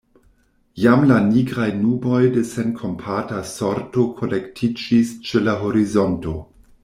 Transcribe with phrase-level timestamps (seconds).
[0.83, 6.35] Jam la nigraj nuboj de senkompata sorto kolektiĝis ĉe la horizonto.